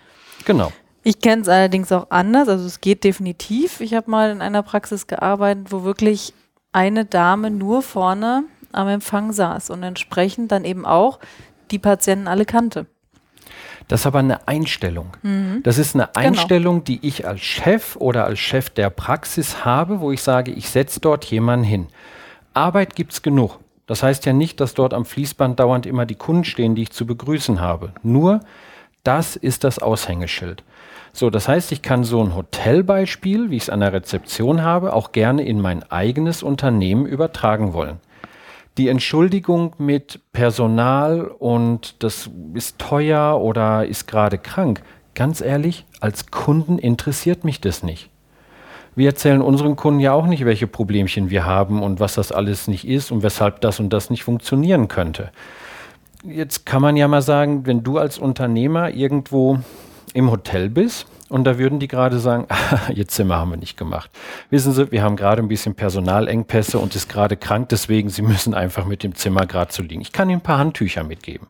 Genau. 0.44 0.72
Ich 1.02 1.20
kenne 1.20 1.42
es 1.42 1.48
allerdings 1.48 1.90
auch 1.90 2.08
anders, 2.10 2.48
also 2.48 2.66
es 2.66 2.80
geht 2.80 3.02
definitiv. 3.02 3.80
Ich 3.80 3.94
habe 3.94 4.10
mal 4.10 4.30
in 4.30 4.40
einer 4.40 4.62
Praxis 4.62 5.06
gearbeitet, 5.06 5.72
wo 5.72 5.82
wirklich 5.82 6.34
eine 6.72 7.04
Dame 7.04 7.50
nur 7.50 7.82
vorne 7.82 8.44
am 8.70 8.88
Empfang 8.88 9.32
saß 9.32 9.70
und 9.70 9.82
entsprechend 9.82 10.52
dann 10.52 10.64
eben 10.64 10.86
auch 10.86 11.18
die 11.70 11.78
Patienten 11.78 12.28
alle 12.28 12.44
kannte. 12.44 12.86
Das 13.88 14.00
ist 14.00 14.06
aber 14.06 14.20
eine 14.20 14.46
Einstellung. 14.48 15.16
Mhm. 15.22 15.62
Das 15.62 15.78
ist 15.78 15.94
eine 15.94 16.08
genau. 16.12 16.26
Einstellung, 16.26 16.84
genau. 16.84 16.84
die 16.84 17.06
ich 17.06 17.26
als 17.26 17.40
Chef 17.40 17.96
oder 17.96 18.24
als 18.24 18.38
Chef 18.38 18.70
der 18.70 18.90
Praxis 18.90 19.64
habe, 19.64 20.00
wo 20.00 20.12
ich 20.12 20.22
sage, 20.22 20.50
ich 20.52 20.68
setze 20.68 21.00
dort 21.00 21.24
jemanden 21.26 21.64
hin. 21.64 21.86
Arbeit 22.54 22.96
gibt 22.96 23.12
es 23.12 23.22
genug. 23.22 23.58
Das 23.86 24.02
heißt 24.02 24.24
ja 24.26 24.32
nicht, 24.32 24.60
dass 24.60 24.74
dort 24.74 24.94
am 24.94 25.04
Fließband 25.04 25.58
dauernd 25.58 25.86
immer 25.86 26.06
die 26.06 26.14
Kunden 26.14 26.44
stehen, 26.44 26.74
die 26.74 26.82
ich 26.82 26.92
zu 26.92 27.06
begrüßen 27.06 27.60
habe. 27.60 27.92
Nur 28.02 28.40
das 29.04 29.36
ist 29.36 29.64
das 29.64 29.80
Aushängeschild. 29.80 30.62
So, 31.12 31.28
das 31.28 31.48
heißt, 31.48 31.72
ich 31.72 31.82
kann 31.82 32.04
so 32.04 32.22
ein 32.22 32.34
Hotelbeispiel, 32.34 33.50
wie 33.50 33.56
ich 33.56 33.64
es 33.64 33.70
an 33.70 33.80
der 33.80 33.92
Rezeption 33.92 34.62
habe, 34.62 34.94
auch 34.94 35.12
gerne 35.12 35.44
in 35.44 35.60
mein 35.60 35.82
eigenes 35.90 36.42
Unternehmen 36.42 37.04
übertragen 37.04 37.72
wollen 37.74 37.98
die 38.78 38.88
Entschuldigung 38.88 39.74
mit 39.78 40.20
Personal 40.32 41.22
und 41.22 42.02
das 42.02 42.30
ist 42.54 42.78
teuer 42.78 43.40
oder 43.40 43.86
ist 43.86 44.06
gerade 44.06 44.38
krank, 44.38 44.82
ganz 45.14 45.40
ehrlich, 45.40 45.84
als 46.00 46.30
Kunden 46.30 46.78
interessiert 46.78 47.44
mich 47.44 47.60
das 47.60 47.82
nicht. 47.82 48.08
Wir 48.94 49.08
erzählen 49.08 49.40
unseren 49.40 49.76
Kunden 49.76 50.00
ja 50.00 50.12
auch 50.12 50.26
nicht, 50.26 50.44
welche 50.44 50.66
Problemchen 50.66 51.30
wir 51.30 51.46
haben 51.46 51.82
und 51.82 52.00
was 52.00 52.14
das 52.14 52.30
alles 52.30 52.68
nicht 52.68 52.86
ist 52.86 53.10
und 53.10 53.22
weshalb 53.22 53.60
das 53.62 53.80
und 53.80 53.90
das 53.90 54.10
nicht 54.10 54.24
funktionieren 54.24 54.88
könnte. 54.88 55.32
Jetzt 56.24 56.66
kann 56.66 56.82
man 56.82 56.96
ja 56.96 57.08
mal 57.08 57.22
sagen, 57.22 57.66
wenn 57.66 57.82
du 57.82 57.98
als 57.98 58.18
Unternehmer 58.18 58.90
irgendwo 58.90 59.58
im 60.14 60.30
Hotel 60.30 60.68
bist 60.68 61.06
und 61.28 61.44
da 61.44 61.58
würden 61.58 61.80
die 61.80 61.88
gerade 61.88 62.18
sagen, 62.18 62.46
ihr 62.94 63.08
Zimmer 63.08 63.36
haben 63.36 63.50
wir 63.50 63.56
nicht 63.56 63.76
gemacht. 63.76 64.10
Wissen 64.50 64.72
Sie, 64.72 64.92
wir 64.92 65.02
haben 65.02 65.16
gerade 65.16 65.42
ein 65.42 65.48
bisschen 65.48 65.74
Personalengpässe 65.74 66.78
und 66.78 66.94
ist 66.94 67.08
gerade 67.08 67.36
krank, 67.36 67.70
deswegen 67.70 68.10
Sie 68.10 68.22
müssen 68.22 68.54
einfach 68.54 68.84
mit 68.84 69.02
dem 69.02 69.14
Zimmer 69.14 69.46
gerade 69.46 69.70
zu 69.70 69.82
liegen. 69.82 70.02
Ich 70.02 70.12
kann 70.12 70.28
Ihnen 70.28 70.40
ein 70.40 70.42
paar 70.42 70.58
Handtücher 70.58 71.04
mitgeben. 71.04 71.48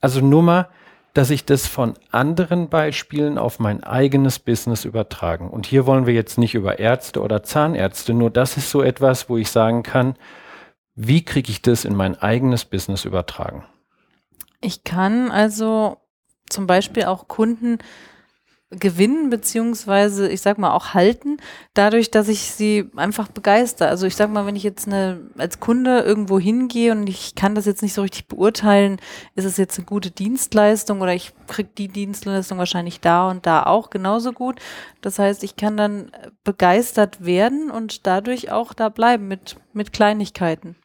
Also 0.00 0.20
nur 0.20 0.42
mal, 0.42 0.68
dass 1.14 1.30
ich 1.30 1.44
das 1.44 1.66
von 1.66 1.94
anderen 2.10 2.68
Beispielen 2.68 3.38
auf 3.38 3.58
mein 3.58 3.84
eigenes 3.84 4.38
Business 4.38 4.84
übertragen. 4.84 5.50
Und 5.50 5.66
hier 5.66 5.86
wollen 5.86 6.06
wir 6.06 6.14
jetzt 6.14 6.38
nicht 6.38 6.54
über 6.54 6.78
Ärzte 6.78 7.20
oder 7.20 7.42
Zahnärzte, 7.42 8.14
nur 8.14 8.30
das 8.30 8.56
ist 8.56 8.70
so 8.70 8.82
etwas, 8.82 9.28
wo 9.28 9.36
ich 9.36 9.50
sagen 9.50 9.82
kann, 9.82 10.16
wie 10.94 11.24
kriege 11.24 11.50
ich 11.50 11.62
das 11.62 11.84
in 11.84 11.94
mein 11.94 12.20
eigenes 12.20 12.64
Business 12.64 13.04
übertragen? 13.04 13.64
Ich 14.60 14.84
kann 14.84 15.30
also 15.30 16.01
zum 16.52 16.66
Beispiel 16.66 17.04
auch 17.04 17.28
Kunden 17.28 17.78
gewinnen, 18.78 19.28
beziehungsweise 19.28 20.28
ich 20.28 20.40
sag 20.40 20.58
mal 20.58 20.72
auch 20.72 20.94
halten, 20.94 21.36
dadurch, 21.74 22.10
dass 22.10 22.28
ich 22.28 22.50
sie 22.50 22.90
einfach 22.96 23.28
begeister. 23.28 23.88
Also 23.88 24.06
ich 24.06 24.16
sag 24.16 24.30
mal, 24.30 24.46
wenn 24.46 24.56
ich 24.56 24.62
jetzt 24.62 24.86
eine, 24.86 25.30
als 25.36 25.60
Kunde 25.60 26.00
irgendwo 26.00 26.38
hingehe 26.38 26.92
und 26.92 27.06
ich 27.08 27.34
kann 27.34 27.54
das 27.54 27.66
jetzt 27.66 27.82
nicht 27.82 27.92
so 27.92 28.02
richtig 28.02 28.28
beurteilen, 28.28 28.98
ist 29.34 29.44
es 29.44 29.58
jetzt 29.58 29.78
eine 29.78 29.86
gute 29.86 30.10
Dienstleistung 30.10 31.00
oder 31.00 31.14
ich 31.14 31.32
kriege 31.48 31.70
die 31.76 31.88
Dienstleistung 31.88 32.58
wahrscheinlich 32.58 33.00
da 33.00 33.30
und 33.30 33.46
da 33.46 33.64
auch 33.64 33.90
genauso 33.90 34.32
gut. 34.32 34.58
Das 35.02 35.18
heißt, 35.18 35.44
ich 35.44 35.56
kann 35.56 35.76
dann 35.76 36.10
begeistert 36.44 37.24
werden 37.24 37.70
und 37.70 38.06
dadurch 38.06 38.50
auch 38.50 38.72
da 38.72 38.88
bleiben 38.88 39.28
mit, 39.28 39.56
mit 39.74 39.92
Kleinigkeiten. 39.92 40.76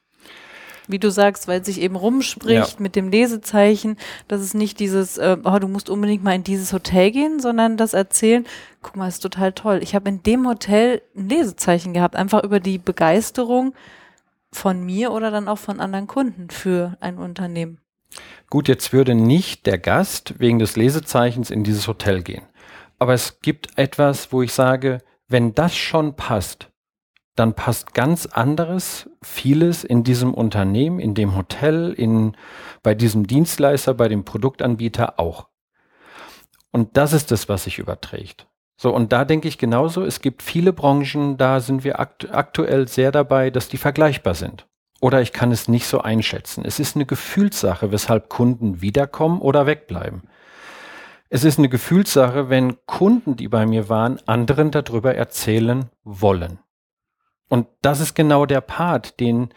Wie 0.87 0.99
du 0.99 1.11
sagst, 1.11 1.47
weil 1.47 1.59
es 1.59 1.65
sich 1.65 1.81
eben 1.81 1.95
rumspricht 1.95 2.73
Ja. 2.73 2.79
mit 2.79 2.95
dem 2.95 3.09
Lesezeichen, 3.09 3.97
dass 4.27 4.41
es 4.41 4.53
nicht 4.53 4.79
dieses, 4.79 5.17
äh, 5.17 5.37
oh, 5.43 5.59
du 5.59 5.67
musst 5.67 5.89
unbedingt 5.89 6.23
mal 6.23 6.35
in 6.35 6.43
dieses 6.43 6.71
Hotel 6.73 7.11
gehen, 7.11 7.39
sondern 7.39 7.75
das 7.77 7.93
Erzählen, 7.93 8.45
guck 8.81 8.95
mal, 8.95 9.07
ist 9.07 9.19
total 9.19 9.51
toll. 9.53 9.79
Ich 9.83 9.95
habe 9.95 10.09
in 10.09 10.23
dem 10.23 10.47
Hotel 10.47 11.01
ein 11.15 11.27
Lesezeichen 11.29 11.93
gehabt, 11.93 12.15
einfach 12.15 12.43
über 12.43 12.59
die 12.59 12.77
Begeisterung 12.77 13.73
von 14.51 14.83
mir 14.85 15.11
oder 15.11 15.29
dann 15.29 15.47
auch 15.47 15.57
von 15.57 15.79
anderen 15.79 16.07
Kunden 16.07 16.49
für 16.49 16.97
ein 17.01 17.17
Unternehmen. 17.17 17.79
Gut, 18.49 18.69
jetzt 18.69 18.93
würde 18.93 19.13
nicht 19.13 19.65
der 19.65 19.77
Gast 19.77 20.35
wegen 20.39 20.59
des 20.59 20.77
Lesezeichens 20.77 21.51
in 21.51 21.63
dieses 21.65 21.87
Hotel 21.87 22.23
gehen. 22.23 22.43
Aber 22.97 23.13
es 23.13 23.41
gibt 23.41 23.77
etwas, 23.77 24.31
wo 24.31 24.41
ich 24.41 24.53
sage, 24.53 24.99
wenn 25.27 25.53
das 25.53 25.75
schon 25.75 26.15
passt, 26.15 26.69
dann 27.39 27.53
passt 27.53 27.93
ganz 27.93 28.25
anderes, 28.25 29.09
vieles 29.21 29.83
in 29.83 30.03
diesem 30.03 30.33
Unternehmen, 30.33 30.99
in 30.99 31.13
dem 31.13 31.35
Hotel, 31.35 31.93
in, 31.93 32.35
bei 32.83 32.95
diesem 32.95 33.27
Dienstleister, 33.27 33.93
bei 33.93 34.07
dem 34.07 34.25
Produktanbieter 34.25 35.19
auch. 35.19 35.47
Und 36.71 36.97
das 36.97 37.13
ist 37.13 37.31
das, 37.31 37.47
was 37.47 37.65
sich 37.65 37.79
überträgt. 37.79 38.47
So, 38.75 38.93
und 38.93 39.11
da 39.11 39.25
denke 39.25 39.47
ich 39.47 39.57
genauso, 39.57 40.03
es 40.03 40.21
gibt 40.21 40.43
viele 40.43 40.73
Branchen, 40.73 41.37
da 41.37 41.59
sind 41.59 41.83
wir 41.83 41.99
akt 41.99 42.31
aktuell 42.31 42.87
sehr 42.87 43.11
dabei, 43.11 43.49
dass 43.49 43.69
die 43.69 43.77
vergleichbar 43.77 44.35
sind. 44.35 44.67
Oder 44.99 45.21
ich 45.21 45.31
kann 45.31 45.51
es 45.51 45.67
nicht 45.67 45.87
so 45.87 46.01
einschätzen. 46.01 46.63
Es 46.65 46.79
ist 46.79 46.95
eine 46.95 47.05
Gefühlssache, 47.05 47.91
weshalb 47.91 48.29
Kunden 48.29 48.81
wiederkommen 48.81 49.41
oder 49.41 49.65
wegbleiben. 49.65 50.23
Es 51.29 51.43
ist 51.43 51.59
eine 51.59 51.69
Gefühlssache, 51.69 52.49
wenn 52.49 52.77
Kunden, 52.85 53.35
die 53.35 53.47
bei 53.47 53.65
mir 53.65 53.89
waren, 53.89 54.19
anderen 54.25 54.71
darüber 54.71 55.13
erzählen 55.13 55.89
wollen. 56.03 56.59
Und 57.49 57.67
das 57.81 57.99
ist 57.99 58.15
genau 58.15 58.45
der 58.45 58.61
Part, 58.61 59.19
den, 59.19 59.49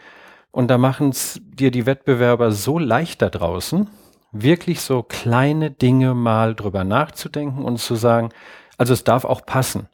und 0.51 0.69
da 0.69 0.77
machen 0.77 1.09
es 1.09 1.41
dir 1.43 1.71
die 1.71 1.85
Wettbewerber 1.85 2.51
so 2.51 2.79
leicht 2.79 3.21
da 3.21 3.29
draußen, 3.29 3.89
wirklich 4.31 4.81
so 4.81 5.03
kleine 5.03 5.71
Dinge 5.71 6.13
mal 6.13 6.55
drüber 6.55 6.83
nachzudenken 6.83 7.63
und 7.63 7.77
zu 7.77 7.95
sagen, 7.95 8.29
also 8.77 8.93
es 8.93 9.03
darf 9.03 9.25
auch 9.25 9.45
passen, 9.45 9.89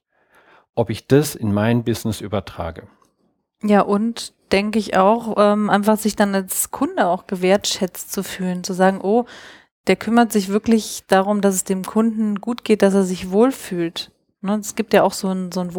ob 0.75 0.89
ich 0.89 1.08
das 1.08 1.36
in 1.36 1.54
mein 1.54 1.84
Business 1.84 2.22
übertrage. 2.22 2.88
Ja, 3.63 3.82
und 3.82 4.34
denke 4.51 4.77
ich 4.77 4.96
auch, 4.96 5.36
ähm, 5.38 5.70
einfach 5.70 5.98
sich 5.98 6.16
dann 6.16 6.36
als 6.36 6.70
Kunde 6.72 7.08
auch 7.08 7.25
gewertschätzt 7.25 8.12
zu 8.13 8.24
fühlen, 8.24 8.63
zu 8.63 8.74
sagen, 8.74 9.01
oh, 9.01 9.25
der 9.88 9.96
kümmert 9.96 10.32
sich 10.32 10.50
wirklich 10.50 11.04
darum, 11.08 11.42
dass 11.42 11.56
es 11.56 11.63
dem 11.63 11.84
Kunden 11.84 12.39
gut 12.39 12.63
geht, 12.63 12.82
dass 12.82 12.94
er 12.94 13.04
sich 13.04 13.32
wohlfühlt. 13.32 14.12
Ne? 14.42 14.56
Es 14.56 14.75
gibt 14.75 14.94
ja 14.94 15.04
auch 15.04 15.13
so 15.13 15.30
ein, 15.30 15.51
so 15.51 15.62
ein 15.62 15.74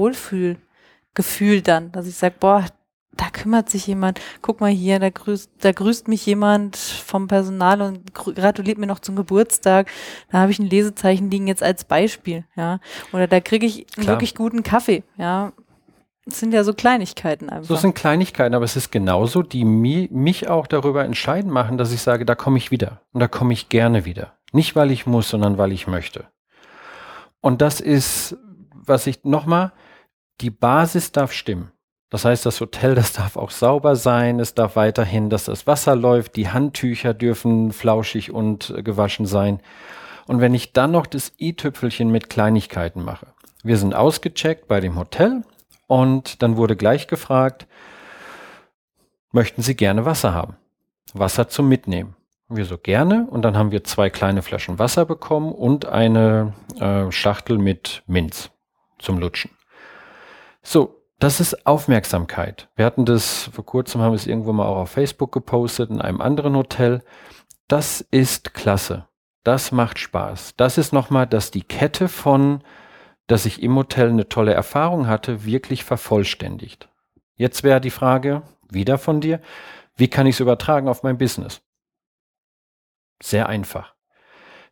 Wohlfühlgefühl 1.18 1.62
dann, 1.62 1.92
dass 1.92 2.06
ich 2.06 2.14
sage, 2.16 2.36
boah, 2.38 2.64
da 3.16 3.30
kümmert 3.30 3.68
sich 3.68 3.86
jemand, 3.88 4.20
guck 4.42 4.60
mal 4.60 4.70
hier, 4.70 5.00
da 5.00 5.10
grüßt, 5.10 5.50
da 5.60 5.72
grüßt 5.72 6.06
mich 6.06 6.24
jemand 6.24 6.76
vom 6.76 7.26
Personal 7.26 7.82
und 7.82 8.14
gr- 8.14 8.32
gratuliert 8.32 8.78
mir 8.78 8.86
noch 8.86 9.00
zum 9.00 9.16
Geburtstag. 9.16 9.90
Da 10.30 10.38
habe 10.38 10.52
ich 10.52 10.60
ein 10.60 10.70
Lesezeichen 10.70 11.28
liegen 11.28 11.48
jetzt 11.48 11.62
als 11.62 11.84
Beispiel, 11.84 12.44
ja. 12.54 12.78
Oder 13.12 13.26
da 13.26 13.40
kriege 13.40 13.66
ich 13.66 13.86
einen 13.96 14.04
Klar. 14.04 14.16
wirklich 14.16 14.36
guten 14.36 14.62
Kaffee, 14.62 15.02
ja. 15.16 15.52
Es 16.26 16.40
sind 16.40 16.52
ja 16.52 16.62
so 16.62 16.74
Kleinigkeiten 16.74 17.48
einfach. 17.48 17.66
So 17.66 17.74
sind 17.74 17.94
Kleinigkeiten, 17.94 18.54
aber 18.54 18.66
es 18.66 18.76
ist 18.76 18.92
genauso, 18.92 19.42
die 19.42 19.64
mi 19.64 20.08
mich 20.12 20.48
auch 20.48 20.66
darüber 20.66 21.04
entscheiden 21.04 21.50
machen, 21.50 21.78
dass 21.78 21.90
ich 21.90 22.02
sage, 22.02 22.26
da 22.26 22.34
komme 22.34 22.58
ich 22.58 22.70
wieder 22.70 23.00
und 23.12 23.20
da 23.20 23.28
komme 23.28 23.54
ich 23.54 23.70
gerne 23.70 24.04
wieder. 24.04 24.34
Nicht 24.52 24.76
weil 24.76 24.90
ich 24.90 25.06
muss, 25.06 25.28
sondern 25.30 25.58
weil 25.58 25.72
ich 25.72 25.86
möchte. 25.86 26.26
Und 27.40 27.62
das 27.62 27.80
ist, 27.80 28.36
was 28.72 29.06
ich 29.06 29.24
nochmal, 29.24 29.72
die 30.40 30.50
Basis 30.50 31.12
darf 31.12 31.32
stimmen. 31.32 31.72
Das 32.10 32.24
heißt, 32.24 32.46
das 32.46 32.60
Hotel, 32.60 32.94
das 32.94 33.12
darf 33.12 33.36
auch 33.36 33.50
sauber 33.50 33.94
sein, 33.96 34.40
es 34.40 34.54
darf 34.54 34.76
weiterhin, 34.76 35.28
dass 35.28 35.44
das 35.44 35.66
Wasser 35.66 35.94
läuft, 35.94 36.36
die 36.36 36.48
Handtücher 36.48 37.12
dürfen 37.12 37.72
flauschig 37.72 38.30
und 38.30 38.74
gewaschen 38.82 39.26
sein. 39.26 39.60
Und 40.26 40.40
wenn 40.40 40.54
ich 40.54 40.72
dann 40.72 40.92
noch 40.92 41.06
das 41.06 41.32
i-Tüpfelchen 41.38 42.10
mit 42.10 42.30
Kleinigkeiten 42.30 43.04
mache. 43.04 43.28
Wir 43.62 43.76
sind 43.76 43.94
ausgecheckt 43.94 44.68
bei 44.68 44.80
dem 44.80 44.98
Hotel 44.98 45.42
und 45.86 46.42
dann 46.42 46.56
wurde 46.56 46.76
gleich 46.76 47.08
gefragt, 47.08 47.66
möchten 49.32 49.62
Sie 49.62 49.74
gerne 49.74 50.04
Wasser 50.04 50.32
haben? 50.32 50.56
Wasser 51.12 51.48
zum 51.48 51.68
Mitnehmen. 51.68 52.14
Wir 52.48 52.64
so 52.64 52.78
gerne. 52.78 53.26
Und 53.30 53.42
dann 53.42 53.56
haben 53.56 53.72
wir 53.72 53.84
zwei 53.84 54.08
kleine 54.08 54.42
Flaschen 54.42 54.78
Wasser 54.78 55.04
bekommen 55.04 55.52
und 55.52 55.86
eine 55.86 56.54
äh, 56.80 57.10
Schachtel 57.10 57.58
mit 57.58 58.02
Minz 58.06 58.50
zum 58.98 59.18
Lutschen. 59.18 59.57
So, 60.62 61.02
das 61.18 61.40
ist 61.40 61.66
Aufmerksamkeit. 61.66 62.68
Wir 62.76 62.84
hatten 62.84 63.04
das, 63.04 63.50
vor 63.52 63.66
kurzem 63.66 64.00
haben 64.00 64.14
es 64.14 64.26
irgendwo 64.26 64.52
mal 64.52 64.66
auch 64.66 64.76
auf 64.78 64.90
Facebook 64.90 65.32
gepostet, 65.32 65.90
in 65.90 66.00
einem 66.00 66.20
anderen 66.20 66.56
Hotel. 66.56 67.02
Das 67.66 68.00
ist 68.00 68.54
klasse. 68.54 69.08
Das 69.42 69.72
macht 69.72 69.98
Spaß. 69.98 70.54
Das 70.56 70.78
ist 70.78 70.92
nochmal, 70.92 71.26
dass 71.26 71.50
die 71.50 71.62
Kette 71.62 72.08
von, 72.08 72.62
dass 73.26 73.46
ich 73.46 73.62
im 73.62 73.74
Hotel 73.76 74.10
eine 74.10 74.28
tolle 74.28 74.54
Erfahrung 74.54 75.06
hatte, 75.06 75.44
wirklich 75.44 75.84
vervollständigt. 75.84 76.88
Jetzt 77.34 77.62
wäre 77.62 77.80
die 77.80 77.90
Frage, 77.90 78.42
wieder 78.70 78.98
von 78.98 79.20
dir, 79.20 79.40
wie 79.96 80.08
kann 80.08 80.26
ich 80.26 80.36
es 80.36 80.40
übertragen 80.40 80.88
auf 80.88 81.02
mein 81.02 81.18
Business? 81.18 81.62
Sehr 83.22 83.48
einfach. 83.48 83.94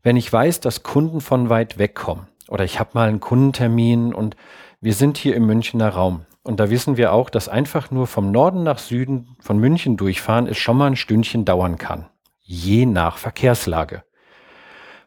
Wenn 0.03 0.17
ich 0.17 0.33
weiß, 0.33 0.61
dass 0.61 0.85
Kunden 0.85 1.21
von 1.21 1.49
weit 1.49 1.79
weg 1.79 1.95
kommen 1.95 2.29
oder 2.49 2.65
ich 2.65 2.79
habe 2.79 2.91
mal 2.95 3.09
einen 3.09 3.21
Kundentermin 3.21 4.15
und 4.15 4.37
wir 4.81 4.95
sind 4.95 5.17
hier 5.17 5.35
im 5.35 5.47
Münchner 5.47 5.89
Raum 5.89 6.27
und 6.43 6.61
da 6.61 6.71
wissen 6.71 6.97
wir 6.97 7.13
auch, 7.13 7.31
dass 7.31 7.49
einfach 7.49 7.91
nur 7.91 8.07
vom 8.07 8.31
Norden 8.31 8.63
nach 8.63 8.79
Süden 8.79 9.37
von 9.41 9.59
München 9.59 9.97
durchfahren 9.97 10.47
es 10.47 10.59
schon 10.59 10.77
mal 10.77 10.87
ein 10.87 10.97
Stündchen 10.97 11.45
dauern 11.45 11.79
kann, 11.79 12.07
je 12.41 12.87
nach 12.87 13.19
Verkehrslage. 13.19 14.05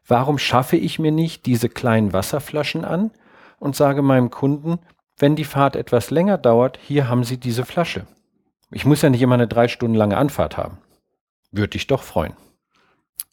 Warum 0.08 0.38
schaffe 0.38 0.76
ich 0.76 1.00
mir 1.00 1.12
nicht 1.12 1.46
diese 1.46 1.70
kleinen 1.70 2.14
Wasserflaschen 2.14 2.84
an 2.84 3.12
und 3.60 3.76
sage 3.76 4.02
meinem 4.02 4.32
Kunden, 4.32 4.80
wenn 5.18 5.36
die 5.36 5.46
Fahrt 5.46 5.76
etwas 5.76 6.10
länger 6.10 6.38
dauert, 6.38 6.80
hier 6.82 7.08
haben 7.10 7.24
Sie 7.24 7.38
diese 7.38 7.66
Flasche. 7.66 8.08
Ich 8.72 8.86
muss 8.86 9.02
ja 9.02 9.10
nicht 9.10 9.22
immer 9.22 9.36
eine 9.36 9.48
drei 9.48 9.68
Stunden 9.68 9.96
lange 9.96 10.18
Anfahrt 10.18 10.58
haben. 10.58 10.78
Würde 11.52 11.70
dich 11.70 11.88
doch 11.88 12.04
freuen. 12.04 12.34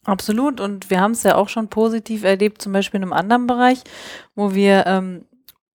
Absolut. 0.03 0.59
Und 0.59 0.89
wir 0.89 1.01
haben 1.01 1.11
es 1.11 1.23
ja 1.23 1.35
auch 1.35 1.49
schon 1.49 1.69
positiv 1.69 2.23
erlebt, 2.23 2.61
zum 2.61 2.73
Beispiel 2.73 2.97
in 2.97 3.03
einem 3.03 3.13
anderen 3.13 3.47
Bereich, 3.47 3.83
wo 4.35 4.53
wir 4.53 4.85
ähm, 4.85 5.25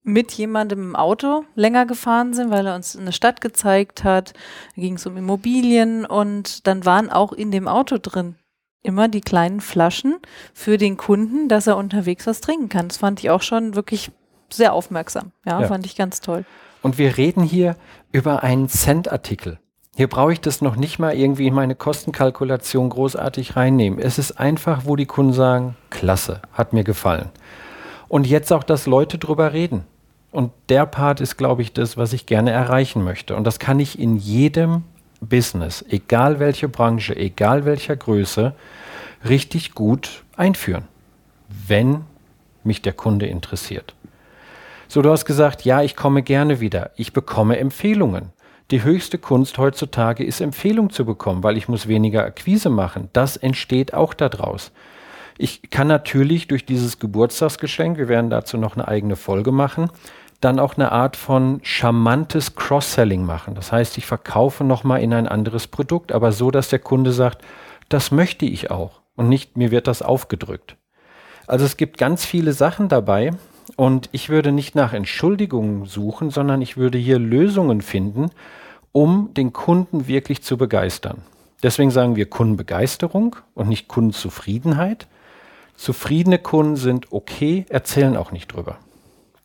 mit 0.05 0.33
jemandem 0.33 0.81
im 0.81 0.97
Auto 0.97 1.45
länger 1.55 1.87
gefahren 1.87 2.35
sind, 2.35 2.51
weil 2.51 2.67
er 2.67 2.75
uns 2.75 2.97
eine 2.97 3.13
Stadt 3.13 3.41
gezeigt 3.41 4.05
hat. 4.05 4.33
Da 4.75 4.83
ging 4.83 4.95
es 4.95 5.07
um 5.07 5.17
Immobilien 5.17 6.05
und 6.05 6.67
dann 6.67 6.85
waren 6.85 7.11
auch 7.11 7.33
in 7.33 7.51
dem 7.51 7.69
Auto 7.69 7.99
drin 8.01 8.35
immer 8.83 9.07
die 9.09 9.21
kleinen 9.21 9.61
Flaschen 9.61 10.17
für 10.55 10.77
den 10.77 10.97
Kunden, 10.97 11.49
dass 11.49 11.69
er 11.69 11.77
unterwegs 11.77 12.27
was 12.27 12.41
trinken 12.41 12.69
kann. 12.69 12.89
Das 12.89 12.97
fand 12.97 13.21
ich 13.21 13.31
auch 13.31 13.43
schon 13.43 13.77
wirklich 13.77 14.11
sehr 14.51 14.73
aufmerksam. 14.73 15.31
Ja, 15.47 15.61
Ja. 15.61 15.69
fand 15.69 15.87
ich 15.87 15.95
ganz 15.97 16.21
toll. 16.21 16.45
Und 16.83 16.99
wir 16.99 17.17
reden 17.17 17.45
hier 17.45 17.77
über 18.11 18.43
einen 18.43 18.69
Cent-Artikel. 18.69 19.61
Hier 19.95 20.09
brauche 20.09 20.33
ich 20.33 20.41
das 20.41 20.63
noch 20.63 20.75
nicht 20.75 20.99
mal 20.99 21.15
irgendwie 21.15 21.47
in 21.47 21.55
meine 21.55 21.77
Kostenkalkulation 21.77 22.89
großartig 22.89 23.57
reinnehmen. 23.57 23.99
Es 24.01 24.19
ist 24.19 24.33
einfach, 24.33 24.83
wo 24.85 24.97
die 24.97 25.07
Kunden 25.07 25.33
sagen, 25.33 25.77
klasse, 25.91 26.41
hat 26.53 26.73
mir 26.73 26.83
gefallen. 26.83 27.29
Und 28.09 28.27
jetzt 28.27 28.53
auch, 28.53 28.65
dass 28.65 28.87
Leute 28.87 29.19
drüber 29.19 29.53
reden. 29.53 29.85
Und 30.33 30.51
der 30.71 30.87
Part 30.87 31.21
ist, 31.21 31.37
glaube 31.37 31.63
ich, 31.63 31.73
das, 31.73 31.97
was 31.97 32.13
ich 32.15 32.27
gerne 32.27 32.51
erreichen 32.51 33.05
möchte. 33.05 33.37
Und 33.37 33.45
das 33.45 33.59
kann 33.59 33.79
ich 33.79 33.99
in 33.99 34.17
jedem 34.17 34.83
Business, 35.21 35.85
egal 35.89 36.41
welche 36.41 36.69
Branche, 36.69 37.15
egal 37.15 37.65
welcher 37.65 37.95
Größe, 37.95 38.55
richtig 39.29 39.75
gut 39.75 40.25
einführen, 40.37 40.89
wenn 41.69 42.01
mich 42.65 42.83
der 42.83 42.95
Kunde 42.95 43.27
interessiert. 43.27 43.95
So, 44.89 45.03
du 45.03 45.11
hast 45.11 45.25
gesagt, 45.25 45.65
ja, 45.65 45.83
ich 45.83 45.97
komme 45.97 46.23
gerne 46.23 46.61
wieder. 46.61 46.91
Ich 46.97 47.13
bekomme 47.13 47.59
Empfehlungen. 47.59 48.31
Die 48.71 48.83
höchste 48.83 49.19
Kunst 49.19 49.59
heutzutage 49.59 50.25
ist 50.25 50.41
Empfehlung 50.41 50.91
zu 50.91 51.05
bekommen, 51.05 51.43
weil 51.43 51.59
ich 51.59 51.69
muss 51.69 51.89
weniger 51.89 52.25
Akquise 52.25 52.71
machen. 52.71 53.11
Das 53.13 53.37
entsteht 53.37 53.93
auch 53.93 54.15
daraus. 54.15 54.73
Ich 55.39 55.71
kann 55.71 55.89
natürlich 55.89 56.47
durch 56.47 56.65
dieses 56.65 56.99
Geburtstagsgeschenk, 56.99 57.99
wir 57.99 58.09
werden 58.09 58.31
dazu 58.31 58.59
noch 58.59 58.77
eine 58.77 58.89
eigene 58.89 59.17
Folge 59.17 59.53
machen, 59.53 59.91
dann 60.45 60.59
auch 60.59 60.77
eine 60.77 60.93
Art 60.93 61.17
von 61.17 61.61
charmantes 61.63 62.57
Cross-Selling 62.57 63.25
machen. 63.25 63.55
Das 63.55 63.73
heißt, 63.73 63.97
ich 63.97 64.07
verkaufe 64.07 64.65
nochmal 64.65 65.01
in 65.01 65.15
ein 65.15 65.29
anderes 65.29 65.69
Produkt, 65.69 66.13
aber 66.13 66.33
so, 66.33 66.51
dass 66.51 66.69
der 66.69 66.81
Kunde 66.81 67.13
sagt, 67.13 67.43
das 67.89 68.11
möchte 68.11 68.45
ich 68.45 68.71
auch 68.71 69.01
und 69.17 69.29
nicht 69.29 69.57
mir 69.57 69.71
wird 69.71 69.87
das 69.87 70.03
aufgedrückt. 70.03 70.77
Also 71.47 71.65
es 71.65 71.77
gibt 71.77 71.97
ganz 71.97 72.25
viele 72.25 72.53
Sachen 72.53 72.89
dabei 72.89 73.33
und 73.77 74.09
ich 74.13 74.29
würde 74.29 74.53
nicht 74.53 74.75
nach 74.75 74.93
Entschuldigungen 74.93 75.87
suchen, 75.87 76.31
sondern 76.31 76.61
ich 76.61 76.77
würde 76.77 76.99
hier 76.99 77.19
Lösungen 77.19 77.81
finden, 77.81 78.31
um 78.91 79.33
den 79.35 79.53
Kunden 79.53 80.09
wirklich 80.09 80.43
zu 80.43 80.57
begeistern. 80.57 81.19
Deswegen 81.63 81.93
sagen 81.93 82.17
wir 82.17 82.29
Kundenbegeisterung 82.29 83.37
und 83.55 83.69
nicht 83.69 83.87
Kundenzufriedenheit. 83.87 85.07
Zufriedene 85.77 86.39
Kunden 86.39 86.77
sind 86.77 87.13
okay, 87.13 87.65
erzählen 87.69 88.17
auch 88.17 88.33
nicht 88.33 88.53
drüber. 88.53 88.79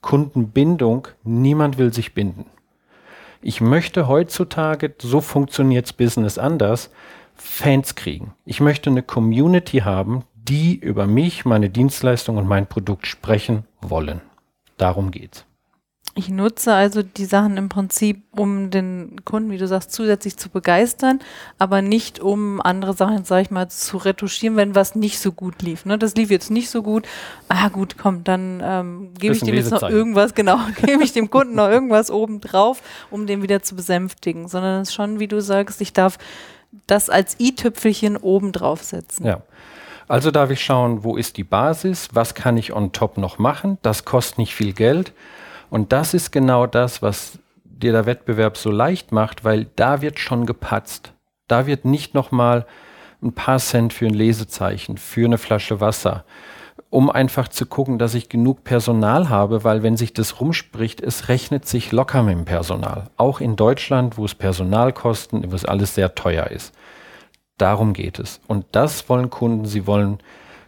Kundenbindung, 0.08 1.10
niemand 1.26 1.78
will 1.78 1.94
sich 1.94 2.14
binden. 2.14 2.46
Ich 3.42 3.60
möchte 3.60 4.08
heutzutage, 4.08 4.96
so 5.00 5.20
funktioniert's 5.20 5.92
Business 5.92 6.38
anders, 6.38 6.92
Fans 7.36 7.96
kriegen. 7.96 8.34
Ich 8.46 8.62
möchte 8.62 8.90
eine 8.90 9.04
Community 9.04 9.80
haben, 9.80 10.24
die 10.34 10.76
über 10.76 11.08
mich, 11.08 11.44
meine 11.44 11.70
Dienstleistung 11.70 12.38
und 12.38 12.48
mein 12.48 12.68
Produkt 12.68 13.06
sprechen 13.06 13.66
wollen. 13.82 14.22
Darum 14.78 15.12
geht's. 15.12 15.47
Ich 16.18 16.30
nutze 16.30 16.74
also 16.74 17.04
die 17.04 17.26
Sachen 17.26 17.58
im 17.58 17.70
Prinzip, 17.70 18.24
um 18.32 18.72
den 18.72 19.24
Kunden, 19.24 19.52
wie 19.52 19.60
du 19.60 19.68
sagst, 19.68 19.92
zusätzlich 19.92 20.36
zu 20.36 20.50
begeistern, 20.50 21.20
aber 21.60 21.84
nicht 21.84 22.20
um 22.20 22.60
andere 22.60 22.96
Sachen, 22.96 23.24
sag 23.24 23.44
ich 23.44 23.52
mal, 23.52 23.70
zu 23.70 23.98
retuschieren, 23.98 24.58
wenn 24.58 24.74
was 24.74 24.96
nicht 24.96 25.20
so 25.20 25.32
gut 25.32 25.62
lief. 25.62 25.86
Ne? 25.86 26.00
Das 26.00 26.16
lief 26.16 26.32
jetzt 26.32 26.50
nicht 26.50 26.72
so 26.72 26.82
gut. 26.82 27.08
Ah 27.50 27.70
gut, 27.70 28.00
komm, 28.00 28.24
dann 28.24 28.64
ähm, 28.66 29.14
gebe 29.20 29.36
ich 29.36 29.42
dem 29.42 29.54
jetzt 29.54 29.70
noch 29.70 29.84
irgendwas, 29.84 30.34
genau, 30.34 30.58
gebe 30.84 31.04
ich 31.04 31.14
dem 31.14 31.30
Kunden 31.30 31.54
noch 31.54 31.70
irgendwas 31.70 32.10
oben 32.10 32.42
drauf, 32.42 32.82
um 33.12 33.28
den 33.28 33.44
wieder 33.44 33.62
zu 33.62 33.76
besänftigen. 33.76 34.48
Sondern 34.48 34.82
es 34.82 34.90
ist 34.90 34.96
schon, 34.96 35.20
wie 35.20 35.28
du 35.28 35.40
sagst, 35.40 35.82
ich 35.82 35.94
darf 35.94 36.18
das 36.88 37.12
als 37.12 37.40
i-Tüpfelchen 37.40 38.18
oben 38.18 38.54
draufsetzen. 38.54 39.24
Ja. 39.24 39.44
Also 40.08 40.32
darf 40.32 40.50
ich 40.50 40.64
schauen, 40.64 41.04
wo 41.04 41.16
ist 41.16 41.38
die 41.38 41.44
Basis, 41.44 42.10
was 42.14 42.34
kann 42.34 42.58
ich 42.58 42.74
on 42.74 42.92
top 42.92 43.20
noch 43.20 43.38
machen, 43.38 43.78
das 43.84 44.04
kostet 44.04 44.40
nicht 44.40 44.56
viel 44.56 44.74
Geld 44.74 45.14
und 45.70 45.92
das 45.92 46.14
ist 46.14 46.32
genau 46.32 46.68
das, 46.68 47.02
was 47.02 47.40
dir 47.64 47.92
der 47.92 48.06
Wettbewerb 48.06 48.58
so 48.58 48.72
leicht 48.72 49.12
macht, 49.12 49.44
weil 49.44 49.68
da 49.76 50.02
wird 50.02 50.20
schon 50.20 50.46
gepatzt. 50.46 51.14
Da 51.48 51.68
wird 51.68 51.86
nicht 51.86 52.14
nochmal 52.14 52.66
ein 53.22 53.34
paar 53.34 53.60
Cent 53.60 53.94
für 53.94 54.06
ein 54.06 54.14
Lesezeichen, 54.14 54.98
für 54.98 55.26
eine 55.26 55.38
Flasche 55.38 55.80
Wasser, 55.80 56.26
um 56.90 57.10
einfach 57.10 57.48
zu 57.48 57.66
gucken, 57.66 58.00
dass 58.00 58.14
ich 58.14 58.30
genug 58.30 58.64
Personal 58.64 59.30
habe, 59.30 59.64
weil 59.64 59.84
wenn 59.84 59.98
sich 59.98 60.14
das 60.14 60.40
rumspricht, 60.40 61.02
es 61.02 61.28
rechnet 61.28 61.68
sich 61.68 61.92
locker 61.92 62.24
mit 62.24 62.36
dem 62.36 62.46
Personal. 62.46 63.10
Auch 63.18 63.42
in 63.42 63.56
Deutschland, 63.56 64.18
wo 64.18 64.26
es 64.26 64.36
Personalkosten, 64.36 65.52
wo 65.52 65.56
es 65.56 65.66
alles 65.66 65.96
sehr 65.96 66.16
teuer 66.16 66.48
ist. 66.48 66.74
Darum 67.58 67.94
geht 67.94 68.20
es. 68.20 68.40
Und 68.48 68.66
das 68.72 69.10
wollen 69.10 69.30
Kunden. 69.30 69.66
Sie 69.66 69.88
wollen 69.88 70.20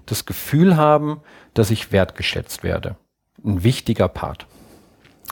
das 0.08 0.26
Gefühl 0.26 0.76
haben, 0.76 1.22
dass 1.54 1.72
ich 1.72 1.92
wertgeschätzt 1.92 2.64
werde. 2.64 2.96
Ein 3.46 3.64
wichtiger 3.64 4.08
Part. 4.08 4.48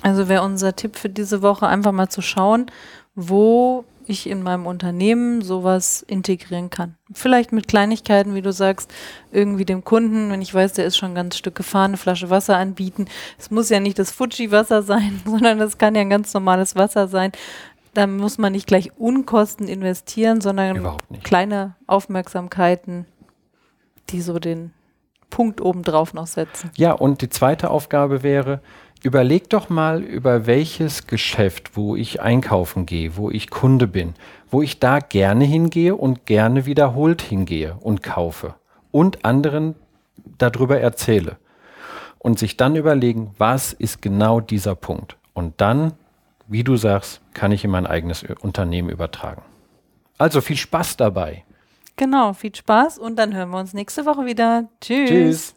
Also 0.03 0.29
wäre 0.29 0.43
unser 0.43 0.75
Tipp 0.75 0.95
für 0.95 1.09
diese 1.09 1.41
Woche 1.41 1.67
einfach 1.67 1.91
mal 1.91 2.09
zu 2.09 2.21
schauen, 2.21 2.67
wo 3.15 3.83
ich 4.09 4.29
in 4.29 4.41
meinem 4.41 4.65
Unternehmen 4.65 5.41
sowas 5.41 6.01
integrieren 6.01 6.69
kann. 6.69 6.95
Vielleicht 7.13 7.51
mit 7.51 7.67
Kleinigkeiten, 7.67 8.35
wie 8.35 8.41
du 8.41 8.51
sagst, 8.51 8.91
irgendwie 9.31 9.65
dem 9.65 9.83
Kunden, 9.83 10.31
wenn 10.31 10.41
ich 10.41 10.53
weiß, 10.53 10.73
der 10.73 10.85
ist 10.85 10.97
schon 10.97 11.11
ein 11.11 11.15
ganz 11.15 11.37
Stück 11.37 11.55
gefahren, 11.55 11.91
eine 11.91 11.97
Flasche 11.97 12.29
Wasser 12.29 12.57
anbieten. 12.57 13.05
Es 13.37 13.51
muss 13.51 13.69
ja 13.69 13.79
nicht 13.79 13.99
das 13.99 14.11
Fuji-Wasser 14.11 14.83
sein, 14.83 15.21
sondern 15.25 15.59
es 15.59 15.77
kann 15.77 15.95
ja 15.95 16.01
ein 16.01 16.09
ganz 16.09 16.33
normales 16.33 16.75
Wasser 16.75 17.07
sein. 17.07 17.31
Da 17.93 18.07
muss 18.07 18.37
man 18.37 18.51
nicht 18.51 18.67
gleich 18.67 18.91
Unkosten 18.97 19.67
investieren, 19.67 20.39
sondern 20.39 20.97
kleine 21.23 21.75
Aufmerksamkeiten, 21.87 23.05
die 24.09 24.21
so 24.21 24.39
den 24.39 24.71
Punkt 25.29 25.61
obendrauf 25.61 26.13
noch 26.13 26.27
setzen. 26.27 26.71
Ja, 26.75 26.93
und 26.93 27.21
die 27.21 27.29
zweite 27.29 27.69
Aufgabe 27.69 28.23
wäre, 28.23 28.61
Überleg 29.03 29.49
doch 29.49 29.69
mal, 29.69 30.01
über 30.01 30.47
welches 30.47 31.07
Geschäft, 31.07 31.77
wo 31.77 31.95
ich 31.95 32.21
einkaufen 32.21 32.85
gehe, 32.85 33.15
wo 33.15 33.29
ich 33.29 33.49
Kunde 33.49 33.87
bin, 33.87 34.15
wo 34.49 34.61
ich 34.61 34.79
da 34.79 34.99
gerne 34.99 35.45
hingehe 35.45 35.95
und 35.95 36.25
gerne 36.25 36.65
wiederholt 36.65 37.21
hingehe 37.21 37.77
und 37.79 38.01
kaufe 38.01 38.55
und 38.91 39.23
anderen 39.23 39.75
darüber 40.37 40.79
erzähle. 40.79 41.37
Und 42.19 42.39
sich 42.39 42.57
dann 42.57 42.75
überlegen, 42.75 43.33
was 43.37 43.73
ist 43.73 44.01
genau 44.01 44.41
dieser 44.41 44.75
Punkt. 44.75 45.17
Und 45.33 45.61
dann, 45.61 45.93
wie 46.47 46.63
du 46.63 46.75
sagst, 46.75 47.21
kann 47.33 47.51
ich 47.51 47.63
in 47.63 47.71
mein 47.71 47.85
eigenes 47.85 48.25
Unternehmen 48.41 48.89
übertragen. 48.89 49.43
Also 50.17 50.41
viel 50.41 50.57
Spaß 50.57 50.97
dabei. 50.97 51.45
Genau, 51.95 52.33
viel 52.33 52.53
Spaß 52.53 52.97
und 52.97 53.17
dann 53.17 53.35
hören 53.35 53.49
wir 53.51 53.59
uns 53.59 53.73
nächste 53.73 54.05
Woche 54.05 54.25
wieder. 54.25 54.67
Tschüss. 54.81 55.09
Tschüss. 55.09 55.56